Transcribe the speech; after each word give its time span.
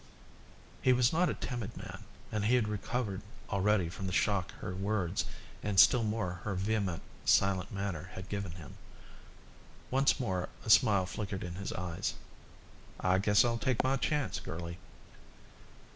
He 0.81 0.93
was 0.93 1.13
not 1.13 1.29
a 1.29 1.35
timid 1.35 1.77
man 1.77 2.03
and 2.31 2.45
he 2.45 2.55
had 2.55 2.67
recovered 2.67 3.21
already 3.51 3.87
from 3.87 4.07
the 4.07 4.11
shock 4.11 4.51
her 4.53 4.73
words, 4.73 5.25
and 5.61 5.79
still 5.79 6.01
more 6.01 6.41
her 6.43 6.55
vehement, 6.55 7.03
silent 7.23 7.71
manner, 7.71 8.09
had 8.15 8.27
given 8.27 8.53
him. 8.53 8.77
Once 9.91 10.19
more 10.19 10.49
a 10.65 10.71
smile 10.71 11.05
flickered 11.05 11.43
in 11.43 11.53
his 11.53 11.71
eyes. 11.73 12.15
"I 12.99 13.19
guess 13.19 13.45
I'll 13.45 13.59
take 13.59 13.83
my 13.83 13.95
chance, 13.95 14.39
girlie." 14.39 14.79